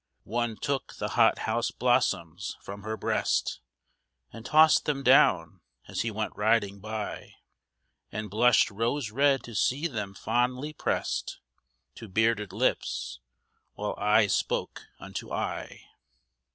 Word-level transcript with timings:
One 0.23 0.55
took 0.55 0.95
the 0.95 1.09
hot 1.09 1.37
house 1.45 1.69
blossoms 1.69 2.57
from 2.59 2.81
her 2.81 2.97
breast, 2.97 3.61
And 4.33 4.43
tossed 4.43 4.85
them 4.85 5.03
down, 5.03 5.61
as 5.87 6.01
he 6.01 6.09
went 6.09 6.35
riding 6.35 6.79
by, 6.79 7.35
And 8.11 8.27
blushed 8.27 8.71
rose 8.71 9.11
red 9.11 9.43
to 9.43 9.53
see 9.53 9.85
them 9.85 10.15
fondly 10.15 10.73
pressed 10.73 11.39
To 11.97 12.07
bearded 12.07 12.51
lips, 12.51 13.19
while 13.73 13.93
eye 13.99 14.25
spoke 14.25 14.87
unto 14.99 15.31
eye. 15.31 15.83